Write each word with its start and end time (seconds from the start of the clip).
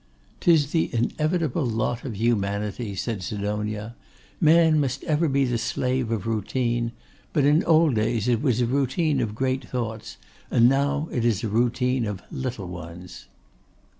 ''Tis 0.39 0.71
the 0.71 0.89
inevitable 0.95 1.63
lot 1.63 2.03
of 2.03 2.15
humanity,' 2.17 2.95
said 2.95 3.21
Sidonia. 3.21 3.95
'Man 4.39 4.79
must 4.79 5.03
ever 5.03 5.27
be 5.29 5.45
the 5.45 5.59
slave 5.59 6.09
of 6.09 6.25
routine: 6.25 6.91
but 7.33 7.45
in 7.45 7.63
old 7.65 7.93
days 7.93 8.27
it 8.27 8.41
was 8.41 8.61
a 8.61 8.65
routine 8.65 9.19
of 9.21 9.35
great 9.35 9.63
thoughts, 9.63 10.17
and 10.49 10.67
now 10.67 11.07
it 11.11 11.23
is 11.23 11.43
a 11.43 11.49
routine 11.49 12.07
of 12.07 12.23
little 12.31 12.67
ones. 12.67 13.27